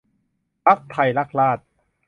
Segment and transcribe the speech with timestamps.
[0.65, 1.65] พรรคไทยรักราษฎร์